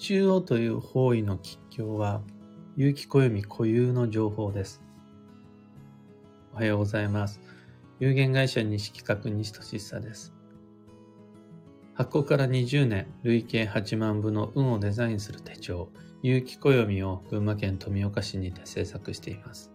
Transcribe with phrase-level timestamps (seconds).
[0.00, 2.22] 中央という方位の吉凶は、
[2.74, 4.80] 有機暦固有の情報です。
[6.54, 7.38] おはようございます。
[7.98, 10.32] 有限会社西企画西俊久です。
[11.92, 15.90] 発行から20年、累計8万部の運をデザインする手帳、
[16.22, 19.70] 有機暦を群馬県富岡市にて制作しています。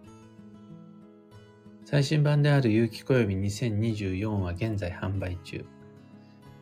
[1.84, 5.64] 最新版である有機暦2024は現在販売中。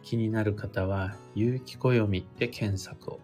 [0.03, 3.21] 気になる方は、有機暦で検索を。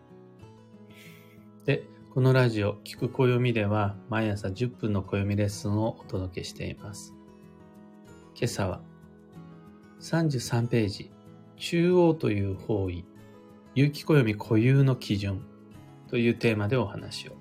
[1.67, 7.15] で、このラジオ、聞く暦では、毎朝10分の暦レッスンをお届けしています。
[8.35, 8.81] 今朝は、
[10.01, 11.11] 33ページ、
[11.57, 13.05] 中央という方位、
[13.75, 15.45] 有機暦固有の基準
[16.09, 17.33] というテーマでお話を。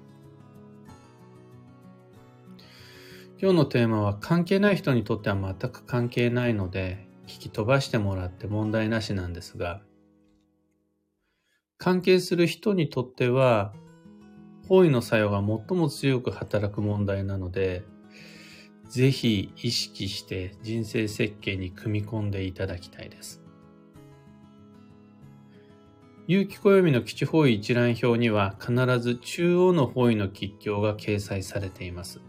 [3.42, 9.82] 今日のテーマは関係ない人にとっては全く関係ないので聞き飛ばしてもらって問題なしなんですが
[11.78, 13.74] 関係する人にとっては
[14.70, 17.84] 方位の作用が最も強く働く問題なので
[18.88, 23.42] ぜひ意識して人生設計に組み込んでいただきたいです。
[26.28, 32.22] 有機暦の基地方位一覧表には必ず中央の方位の吉凶が掲載されています。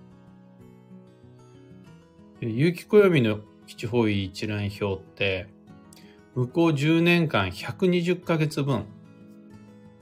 [2.41, 5.49] 有機暦の基地方位一覧表って、
[6.35, 8.87] 向こう10年間120ヶ月分、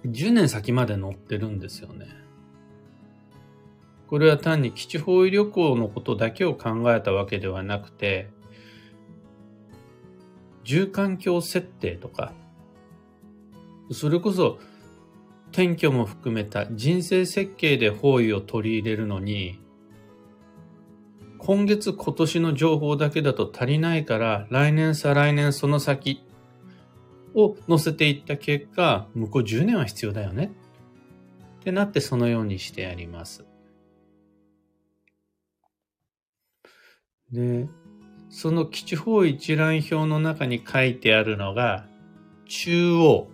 [0.07, 2.07] 10年先まで載ってるんですよね。
[4.09, 8.31] これは単に基地方位旅行のことだけを考えたわけではなくて、
[10.65, 12.33] 住環境設定とか、
[13.91, 14.59] それこそ
[15.53, 19.61] 転居も含めた人生設計で方位を取り入れるのに、
[21.39, 26.23] 今月今年の情報だけだと足りないから来年再来年その先
[27.35, 30.53] を載せていった結果、向こう10年は必要だよね
[31.61, 33.45] ってなってそのようにしてやります。
[37.33, 37.69] で、
[38.31, 41.87] その基地方一覧表の中に書いてあるのが
[42.47, 43.29] 中央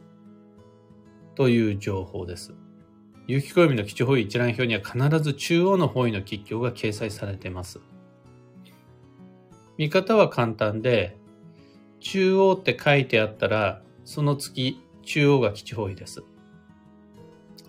[1.34, 2.54] という情報です。
[3.27, 7.81] 有機暦の基地方位一覧表には必ず中央の方位の吉凶が掲載されています。
[9.78, 11.16] 見方は簡単で、
[12.00, 16.22] 中央って書いてあったら、その月、中央が基地方位です。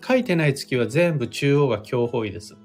[0.06, 2.56] 書いてない月は全部中央が強方位です。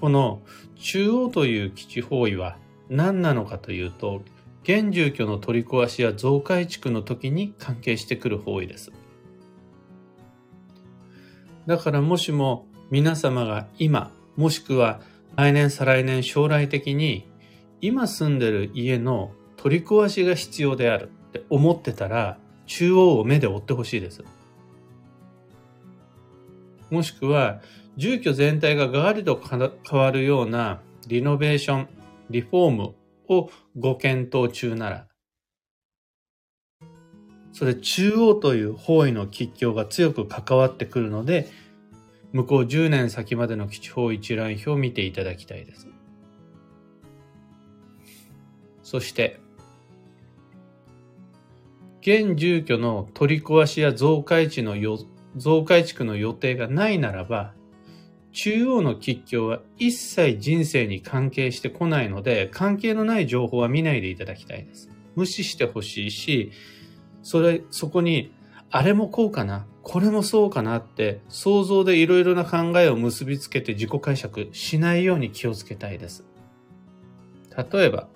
[0.00, 0.42] この
[0.76, 2.56] 中央という基地方位は
[2.88, 4.22] 何なのかというと、
[4.62, 8.92] 現住居の取り壊しや増改築の時に関係してくる方位です。
[11.66, 15.00] だからもしも皆様が今、もしくは
[15.36, 17.28] 来年再来年将来的に
[17.80, 24.24] 今住んでる家の取り壊しが必要であるって思ってたら中央を目で追ってほしいです。
[26.90, 27.60] もしくは
[27.96, 31.88] 住居全体がガラリと変わるようなリノベーション、
[32.30, 32.94] リフォーム
[33.28, 35.06] をご検討中なら、
[37.52, 41.48] それ中央という方位の吉凶が強く関わってくるので、
[42.32, 45.88] 向こう10年先までの基地方一覧表を見ていただきたいです。
[48.82, 49.40] そして、
[52.00, 54.76] 現住居の取り壊しや増改地の
[55.38, 57.54] 増改築の予定がないならば、
[58.32, 64.90] 中央の吉凶は一切人生に関係してこないので、関係のない情報は見ないでいただきたいです。
[65.16, 66.52] 無視してほしいし、
[67.22, 68.32] それ、そこに
[68.70, 76.24] あれもこうかな、これもそうかなって想像でいろいろな考えを結びつけて自己解釈しないように気をつけたいです。
[77.72, 78.08] 例えば、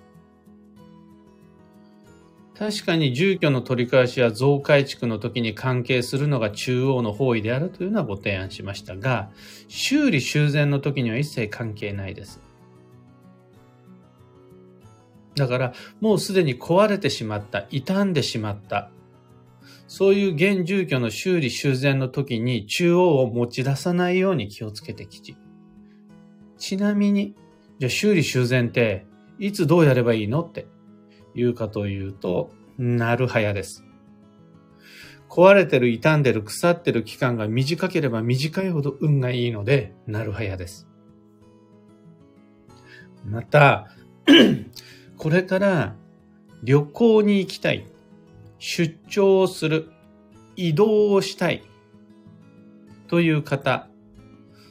[2.57, 9.31] 確かに住居の取り返しや増改築の時に関係するのが中央の方位であるというのはご提案しましたが、
[9.67, 12.41] 修理修繕の時には一切関係ないです。
[15.35, 18.91] だから、もうすでに壊れてしまった、傷んでしまった
[19.87, 25.37] そういう現住居の修理修繕の時に中央を持ち出さないように気をつけてきち。
[26.57, 27.35] ちなみに、
[27.77, 29.05] じゃあ修理修繕って
[29.37, 30.65] いつどうやればいいのって
[31.35, 33.83] 言うかというと、なるはやです。
[35.29, 40.87] 壊れてる、傷んでる、腐ってる期間が短ければ短いほど運がいいので、なるはやです。
[43.25, 43.87] また、
[45.17, 45.95] これから
[46.63, 47.87] 旅行に行きたい。
[48.59, 49.89] 出張をする、
[50.55, 51.63] 移動をしたい
[53.07, 53.89] という方、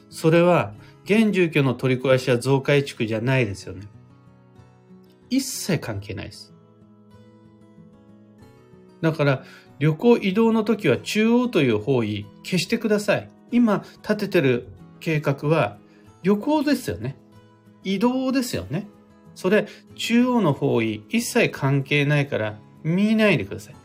[0.09, 0.73] それは
[1.03, 3.87] 現住居の取り壊しや増改築じゃないですよね。
[5.29, 6.52] 一切関係ないです。
[9.03, 9.43] だから
[9.79, 13.29] 旅行移動の時は中央という方位消してください。
[13.51, 14.69] 今立ててる
[15.01, 15.77] 計画は
[16.23, 17.17] 旅行ですよね。
[17.83, 18.87] 移動ですよね。
[19.35, 23.75] それ中央の方位一切関係ないから見ないでください。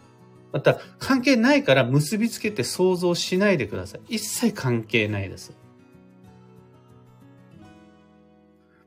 [0.52, 4.14] また関係ないから結びつけて想像しないでください。
[4.14, 5.52] 一切関係ないです。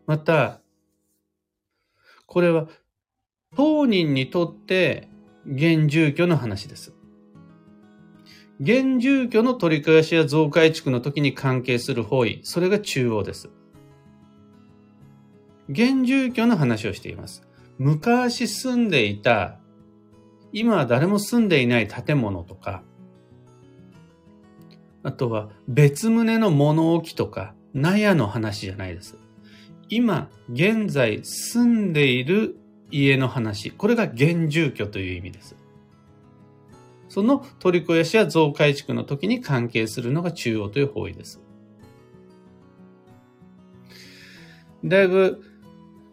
[0.07, 0.61] また、
[2.25, 2.69] これは
[3.57, 5.10] 当人にとって
[5.45, 6.93] 現住居の話です。
[8.59, 13.49] 現住居の取り返しや増改築の時に関係する方位、それが中央です。
[15.67, 17.47] 現住居の話をしています。
[17.79, 19.57] 昔住んでいた、
[20.53, 22.83] 今は誰も住んでいない建物とか、
[25.01, 29.17] あとは別棟の物置とか、納屋の話じゃないです。
[29.89, 32.57] 今、現在住んでいる
[32.91, 33.71] 家の話。
[33.71, 35.55] これが現住居という意味です。
[37.09, 41.41] その取り壊しや増改築の時に関係するのが中央という方位です。
[44.85, 45.43] だいぶ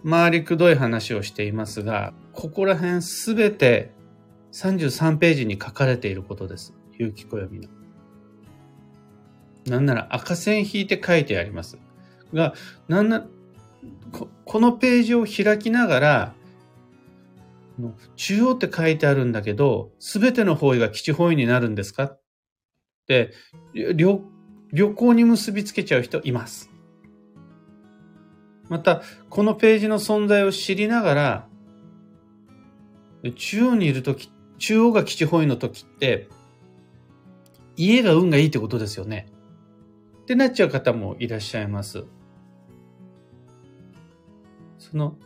[0.08, 3.92] 回りくどい話をしていますが、ここら辺すべて
[4.52, 6.74] 33ページに書かれていることです。
[6.98, 7.68] 有機暦の。
[9.66, 11.78] なんなら赤線引いて書いてあります。
[12.32, 12.54] が、
[12.88, 13.26] なんな、
[14.12, 16.34] ここのページを開きながら、
[18.16, 22.04] 中央って書いてあるんだけど、すべての方位が基地方位になるんですか？
[22.04, 22.20] っ
[23.06, 23.32] て、
[23.72, 24.20] 旅
[24.68, 26.70] 行に結びつけちゃう人います。
[28.68, 31.48] また、このページの存在を知りながら、
[33.36, 36.28] 中央にいるとき、中央が基地方位のときって、
[37.76, 39.26] 家が運がいいってことですよね。
[40.22, 42.04] ってなっちゃう方もいらっしゃいます。
[44.78, 45.16] その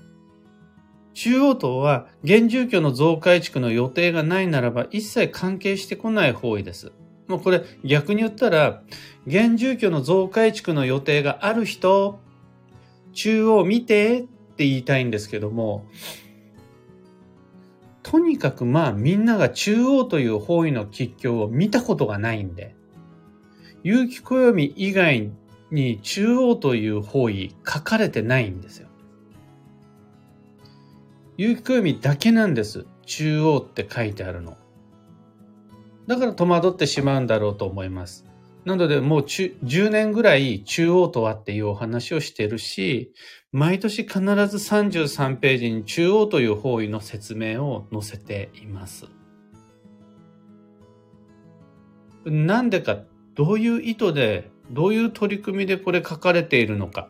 [1.15, 6.93] 中央党は現住居の増改築の予定がないならば一切関係してこない方位です。
[7.29, 8.83] もうこれ逆に言ったら、
[9.27, 12.21] 現住居の増改築の予定がある人、
[13.13, 15.87] 中央見てって言いたいんですけども、
[18.03, 22.75] とにかくまあみんなが中央という方位の吉凶を見たことがないんで、
[23.83, 25.31] 有機暦以外
[25.71, 28.89] に中央という方位書かれてないんですよ。
[31.43, 32.87] 有機暦だけなんです。
[33.05, 34.57] 中央って書いてあるの。
[36.07, 38.25] だから戸惑ってしまうんだろうと思います。
[38.65, 43.13] なのでもう10年ぐらい中央とはっていうお話をしてるし、
[43.51, 49.07] 毎年必ず33ページに中央という方位の説明を載せています。
[52.25, 53.01] なんでか、
[53.35, 57.09] どういう意図で、どういう取り組みでこれ書かれているのか。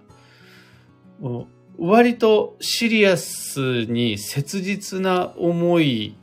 [1.78, 6.16] 割とシリアスに切実な思い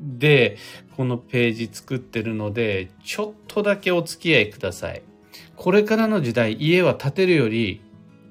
[0.00, 0.56] で
[0.96, 5.02] このページ作ってるのでちょっとだけお付き合いください。
[5.56, 7.80] これからの時代家は建てるより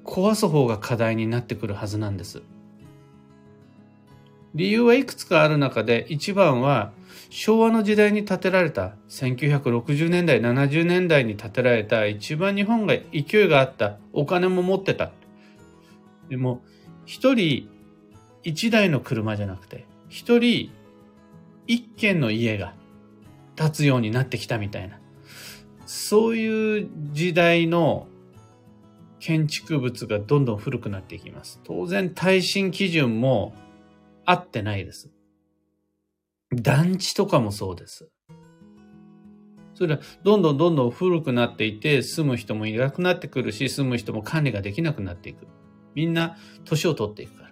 [0.04, 2.42] 壊す方が課題になってくるはずなんです。
[4.54, 6.92] 理由はいくつかある中で一番は
[7.30, 15.10] 昭和の時代に建てられた1960年代70年代に建てられた一番日本が勢いがあったお金も持ってた
[16.28, 16.62] でも、
[17.06, 17.68] 一人
[18.42, 20.70] 一台の車じゃなくて、一人
[21.66, 22.74] 一軒の家が
[23.56, 24.98] 建つようになってきたみたいな。
[25.86, 28.08] そういう時代の
[29.20, 31.60] 建築物がどんどん古くなっていきます。
[31.64, 33.54] 当然耐震基準も
[34.24, 35.10] 合ってないです。
[36.54, 38.08] 団地とかもそうです。
[39.74, 45.46] それはどんどんどんどん古くなっていて住む人もいなくなってくるし住む人も管理ができなくなっていく。
[45.98, 47.48] みんな年を取っていくから。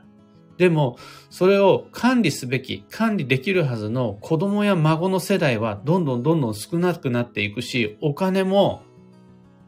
[0.56, 0.98] でも、
[1.30, 8.82] それを管理すべき、管理できるはずの子供や孫の世代はどんどんどんどん少なくなっていくし、お金も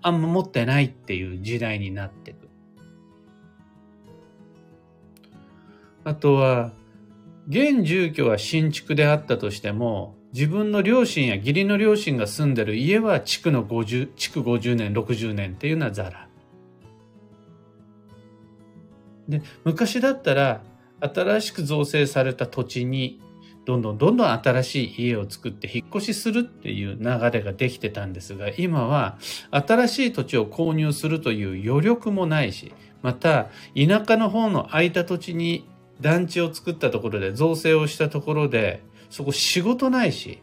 [0.01, 2.49] あんま持ってないっていう時代になっていく。
[6.05, 6.73] あとは、
[7.49, 16.28] 現住居は新築であったとしても、自分の両親や義理の両親が住んでる家は築の50、築50年、60年っていうのはザラ。
[19.29, 20.63] で昔だったら
[21.01, 23.21] 新しく造成された土地に
[23.65, 29.19] どんどんどんどん新しい家を作って引っ越しするっていう流れができてたんですが今は
[29.51, 35.69] 新しい土地を購入するという余力もないしまた田舎の方の空いた土地に
[36.01, 40.43] 団地を作ったところで造成をしたところでそこ仕事ないし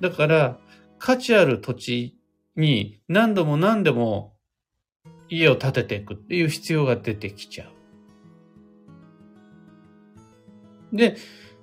[0.00, 0.58] だから
[0.98, 2.18] 価値ある土地
[2.56, 4.33] に何度も何度も
[5.36, 7.66] 家を建てていくっていう必要が出てきちゃ
[10.92, 10.96] う。
[10.96, 11.16] で、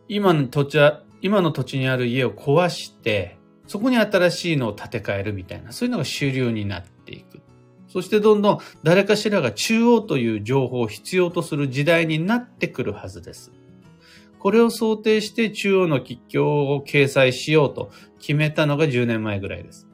[0.08, 3.38] 今の土地は今の土地にある家を壊して、
[3.68, 7.40] そこに新しいのを建て替えるみたいな、そういうのが主流になっていく。
[7.88, 13.52] そしてどんどん誰かしらが中央という情報を必要とする時代になってくるはずです。
[14.40, 19.88] これを想定して中央の吉凶を掲載しようと決めたのが10年前ぐらいです。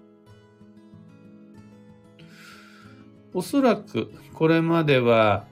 [3.34, 5.46] おそらくこれまでは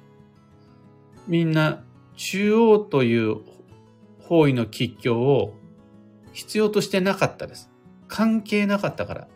[1.27, 1.84] みんな
[2.15, 3.38] 中央という
[4.20, 5.53] 方位の吉凶を
[6.34, 7.70] 必要としてなかったです。
[8.08, 9.27] 関係なかったから。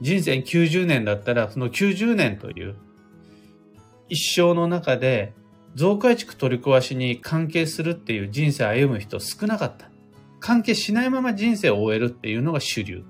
[0.00, 2.76] 人生90年だったら、その90年という
[4.08, 5.34] 一生の中で
[5.74, 9.90] 増改築取り壊しに関係するっていう人生を歩む人少なかった。
[10.40, 13.04] 関係しないまま人生を終えるっていうのが主流。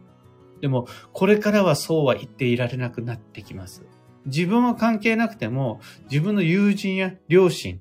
[0.61, 3.85] でも、これからはそうは言っていられなくなってきます。
[4.27, 7.81] 自分は関係なくても、自分の友人や両親、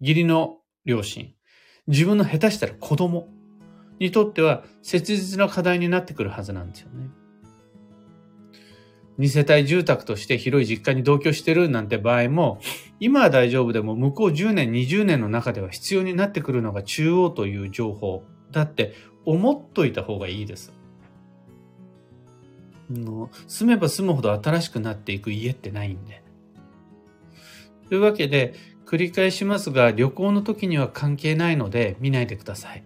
[0.00, 1.32] 義理の両親、
[1.86, 3.28] 自分の下手したら子供
[3.98, 7.10] にとっては切実な課題になってくるはずなんですよね。
[9.18, 12.58] 二世帯住宅として広い実家に同居してるなんて場合も、
[13.00, 18.24] 今は大丈夫でも向こう10年、20年の中では必要になってくるのが中央という情報。
[18.50, 18.94] だって
[19.26, 20.72] 思っといた方がいいです。
[22.92, 26.22] の住めば住むほど新しくなっていく家ってないんで。
[27.88, 28.54] というわけで、
[28.86, 32.84] 繰り返しますが、旅行の時には関係ないので見ないでください。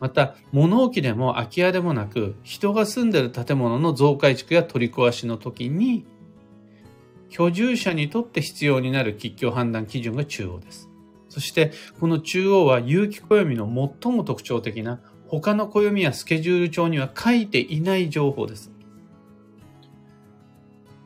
[0.00, 6.04] また、物置でも空き家でもなく、人が住んでる建物の増改築や取り壊しの時に、
[7.28, 10.90] 居住者にとって必要になる吉凶判断基準が中央です。
[11.28, 13.66] そして、この中央は有機暦の
[14.02, 18.71] 最も特徴的な他の暦やスケジュール帳には書いていない情報です。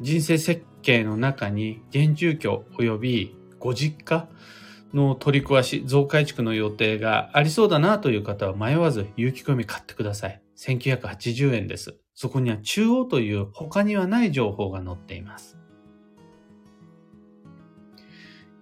[0.00, 4.28] 人生設計の中に現住居及びご実家
[4.94, 10.40] の取り壊し、増改築の予定がありそうだなという方は迷わず有機込み買ってください。
[10.56, 11.96] 1980円です。
[12.14, 15.58] そこには中央という他にはない情報が載っています。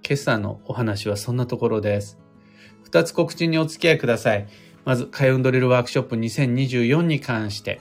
[0.06, 2.18] 今朝のお話はそんなところです。
[2.82, 4.46] 二つ告知にお付き合いください。
[4.84, 7.80] まず、カイウンドリルワークショップ2024に関して。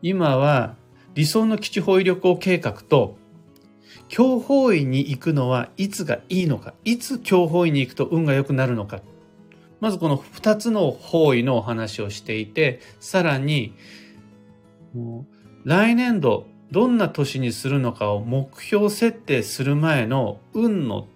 [0.00, 0.76] 今は
[1.14, 3.16] 理想の基地包囲旅行計画と
[4.08, 9.00] 強法医に行くのはいつがいいのか、いつ強法医に行くと運が良くなるのか。
[9.80, 13.74] まずこの二つの方位のお話をしていて、さらに、
[15.64, 21.08] 来年度どんな年にするのかを目標設定する前の運の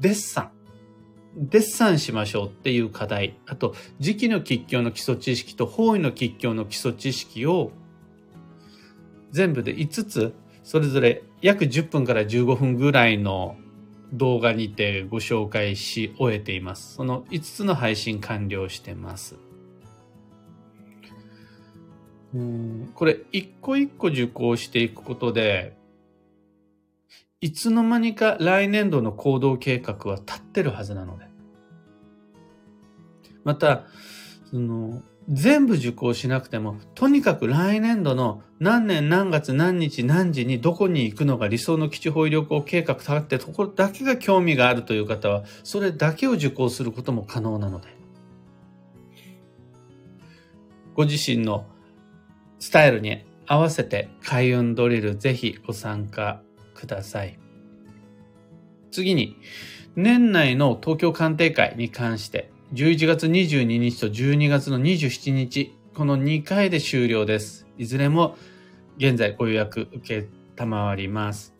[0.00, 0.50] デッサン。
[1.36, 3.36] デッサンしましょうっていう課題。
[3.46, 7.70] あと、時期の吉凶の基礎知識と方位の吉凶の基礎知識を
[9.30, 13.56] 全部で5つそれぞれ約10分から15分ぐらいの
[14.12, 16.94] 動画にてご紹介し終えています。
[16.94, 19.36] その5つの配信完了してます。
[22.34, 25.76] うんこれ一個一個受講していくことで、
[27.40, 31.26] いつの間にか来年度の行動計画は立ってるはずなので。
[33.44, 33.84] また、
[34.50, 47.88] その、全部受講しなくても、とにかく来年度の何年何月何日何時にどこに行くのが理想の基地方位旅行計画立ってところだけが興味があるという方は、それだけを受講することも可能なので。
[50.94, 51.64] ご自身の
[52.58, 56.42] スタイルに合わせて開運ドリルぜひご参加
[56.74, 57.38] ください。
[58.90, 59.36] 次に、
[59.94, 67.66] 年内の東京鑑定会に関して11月22日と12月の27日、この2回で終了です。
[67.76, 68.36] いずれも
[68.96, 71.52] 現在ご予約受けたまわります。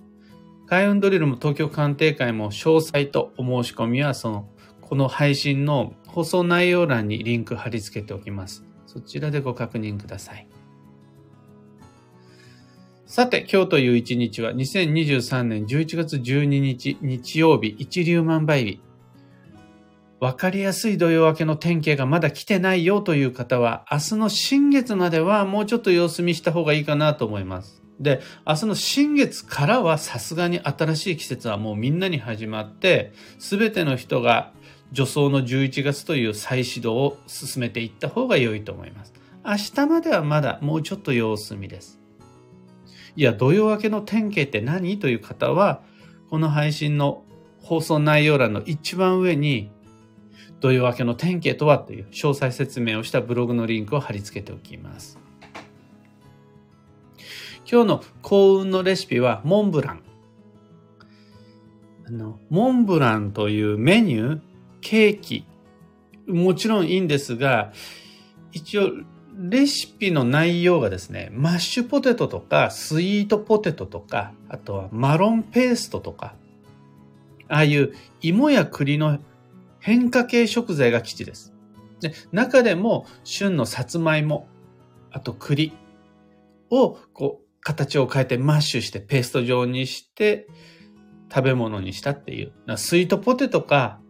[0.69, 4.49] 開運ドリルも東京鑑定会も詳細とお申し込みはその、
[4.83, 8.64] この配信の放送内容欄にリンク貼り付けておきます。
[8.87, 10.47] そちらでご確認ください。
[13.07, 18.89] さて、今日という一日は2023年11月12日日曜日一粒万倍日。
[20.21, 27.83] わかりやすい土曜明けの天気がまだ来てないよという方は、明日の新月まではもうちょっと様子見した方がいいかなと思います。
[27.99, 34.53] で、明日の新月からはさすがに新しい季節はもうみんなに始まって、すべての人が
[34.93, 39.15] 助走の11月という再始動を進めていった方が良いと思います。
[39.43, 41.99] 明日まではまだもうちょっと様子見です。
[43.17, 44.99] いや、土曜明けの天気って何？
[44.99, 45.81] という方は、
[46.29, 47.25] この配信の
[47.62, 49.71] 放送内容欄の一番上に
[50.61, 55.19] 土曜明けの天気とはという詳細説明をしたブログのリンクを貼り付けておきます。
[57.71, 60.02] 今日の幸運のレシピはモンブラン。
[62.07, 64.40] あの、モンブランというメニュー、
[64.81, 65.45] ケーキ
[66.26, 67.73] もちろんいいんですが、
[68.52, 68.90] 一応、
[69.37, 76.35] レシピの内容がですね、マッシュポテトとか、スイートポテトとか、あとはマロンペーストとか、
[77.49, 79.19] ああいう芋や栗の
[79.81, 81.53] 変化系食材が基地です。
[82.01, 84.49] で中でも旬のさつまいも、
[85.11, 85.73] あと栗
[86.71, 90.47] をこう形を変えてマッシュしてペースト状にして
[91.33, 92.53] 食べ物にしたっていう。
[92.77, 94.01] スイートポテトか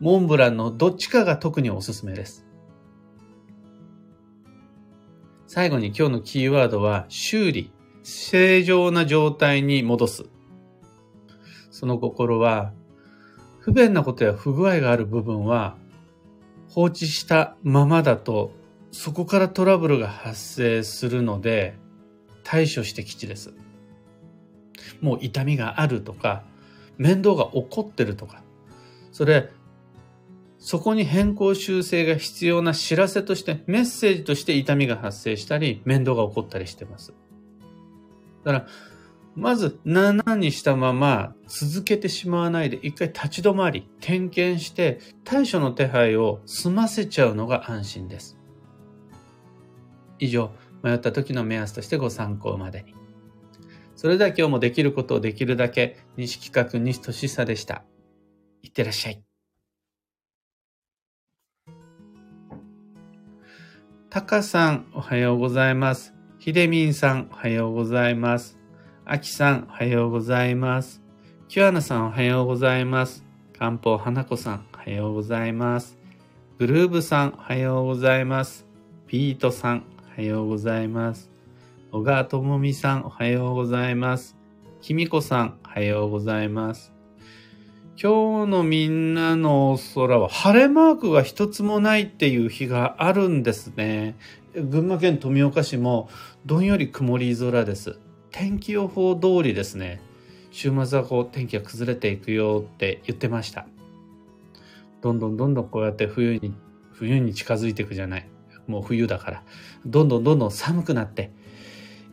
[0.00, 2.46] モンブランのどっちかが特におすすめです。
[5.46, 7.72] 最後に今日のキーワードは修理。
[8.04, 10.24] 正常な状態に戻す。
[11.70, 12.72] その心は
[13.62, 15.76] 不便なことや不具合がある部分は
[16.68, 18.52] 放置したままだと
[18.90, 21.78] そこからトラブルが発生するので
[22.42, 23.54] 対処して基地です。
[25.00, 26.42] もう痛みがあるとか
[26.98, 28.42] 面倒が起こってるとか
[29.12, 29.48] それ
[30.58, 37.12] そこに変更修正が必要な知らせとしてメッセージとして痛みが発生したり面倒が起こったりしてます。
[38.44, 38.66] だから
[39.34, 48.38] まず7にしたまま続けてしまわないで一回立ち止まり点検して対処の手配を済ませちゃうのが安心です。
[50.18, 52.94] 以上、迷った時の目安としてご参考までに。
[53.96, 57.84] それでは今日もできることをできるだけ西企画西俊久でした。
[58.62, 59.22] いってらっしゃい。
[64.10, 66.12] タカさん、おはようございます。
[66.38, 68.61] ひでみんさん、おはようございます。
[69.12, 71.02] あきさん、おはようございます。
[71.46, 73.26] キュアナさん、おはようございます。
[73.58, 75.98] かんぽうはなこさん、おはようございます。
[76.58, 78.64] グルーブさん、おはようございます。
[79.06, 79.84] ピートさん、
[80.16, 81.30] おはようございます。
[81.90, 84.34] 小川ともみさん、おはようございます。
[84.80, 86.94] きみこさん、おはようございます。
[88.02, 94.16] 今日のみんなの空は晴れマークが一つもないっていう日があるんですね。
[94.54, 96.08] 群馬県富岡市も
[96.46, 97.98] どんより曇り空です。
[98.32, 100.00] 天気予報通りですね、
[100.50, 103.66] 週末はこう天気が崩れていくよって言ってました。
[105.02, 106.54] どんどんどんどんこうやって冬に、
[106.92, 108.28] 冬に近づいていくじゃない。
[108.66, 109.42] もう冬だから。
[109.84, 111.30] どんどんどんどん寒くなって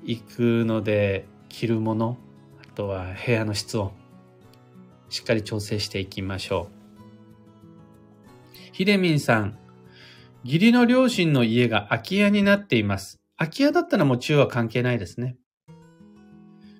[0.03, 2.17] いくので、着るもの、
[2.61, 3.91] あとは部屋の室温、
[5.09, 6.79] しっかり調整していきましょう。
[8.73, 9.57] ひでみんさん、
[10.43, 13.19] 義理の両親の家が空き家になっています。
[13.37, 15.37] 空き家だったらもう中は関係ないですね。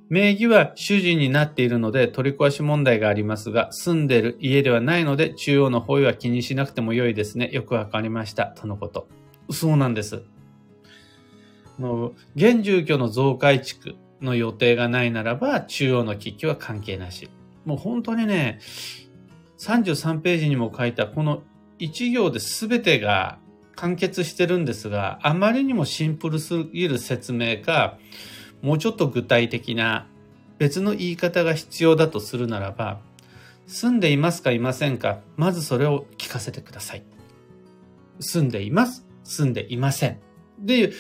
[0.10, 7.50] 名義は主人になっているので取り壊し問題がありますが、住んでる家ではないので中央の方位は気にしなくても良いですね。
[7.52, 8.48] よくわかりました。
[8.48, 9.08] とのこと。
[9.52, 10.24] そうなんです。
[11.80, 17.30] の現住居の増改築の予定がないならば、中央の機は関係なし。
[17.66, 18.60] もう本当にね、
[19.60, 21.44] 33ページにも書いたこの
[21.80, 23.40] 1行で全てが
[23.76, 27.98] 完結してるんですが、あまりにもシンプルすぎる説明か、
[28.62, 30.08] もうちょっと具体的な
[30.58, 33.00] 別の言い方が必要だとするならば、
[33.68, 35.20] 住んでいますかいませんか？
[35.38, 37.04] まずそれを聞かせてください。
[38.20, 39.06] 住んでいます？
[39.24, 40.20] 住んでいません。
[40.60, 40.92] で、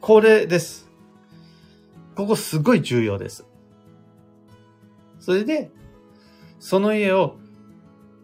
[0.00, 0.90] これです。
[2.16, 3.44] ここすごい重要です。
[5.20, 5.70] それで、
[6.58, 7.36] その家を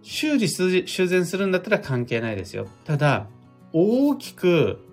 [0.02, 2.66] 修理修繕するんだったら関係ないですよ。
[2.84, 3.28] ただ、
[3.72, 4.83] 大きく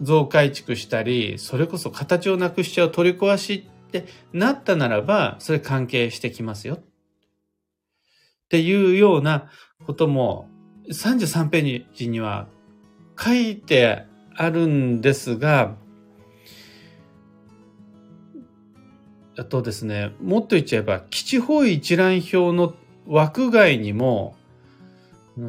[0.00, 6.74] 増改築したり、それこそ形をなくしちゃう取り壊しってなったならば、それ関係してきますよ。
[6.74, 6.80] っ
[8.48, 9.50] ていうような
[9.84, 10.48] ことも
[10.90, 12.48] 33ページには
[13.18, 15.76] 書いてあるんですが、
[19.36, 22.74] あとですね、もっと言っちゃえば、基地方位一覧表の
[23.06, 24.36] 枠外にも、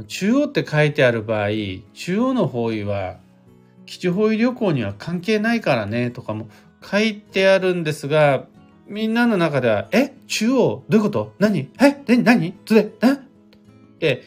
[0.08, 1.50] 中央って書いてある場合、
[1.94, 3.18] 中央の方位は
[3.90, 6.48] 基地方位旅行には関係ないからねとかも
[6.84, 8.46] 書いてあるんですが、
[8.86, 13.18] みんなの中では、え中央どういうこと何え何何つれえ
[14.00, 14.24] で、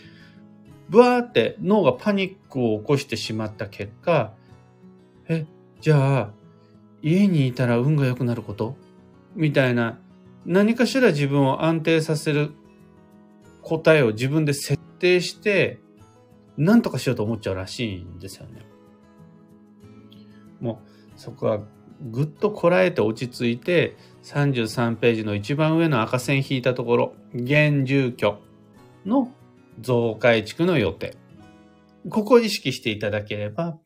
[0.88, 4.32] ブワーって脳がパニックを起こしてしまった結果、
[5.28, 5.46] え、
[5.80, 6.30] じゃあ、
[7.00, 8.76] 家にいたら運が良くなること
[9.36, 10.00] みたいな、
[10.44, 12.50] 何かしら自分を安定させる
[13.62, 15.78] 答えを自分で設定して、
[16.56, 18.71] 何とかしようと思っちゃうらしいんですよね。
[20.62, 20.80] も
[21.16, 21.60] うそこは
[22.10, 28.38] ぐっとこらえて落ち着いて33ページの一番上の赤線引いたところ現住居
[29.04, 29.30] の
[29.80, 31.16] 増改築の予定
[32.08, 33.78] ここを意識していただければ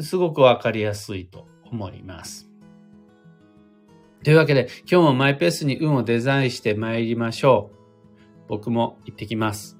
[0.00, 2.48] すごくわかりやすいと思います。
[4.24, 7.76] というわけで今日もマイペースに運をデザインして参りましょう。
[8.48, 9.75] 僕も行ってきます。